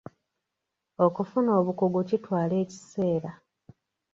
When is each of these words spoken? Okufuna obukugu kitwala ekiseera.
Okufuna 1.05 1.51
obukugu 1.59 1.99
kitwala 2.09 2.53
ekiseera. 2.63 3.31